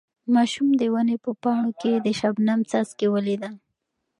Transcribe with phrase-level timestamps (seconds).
[0.33, 3.53] ماشوم د ونې په پاڼو کې د شبنم څاڅکي ولیدل.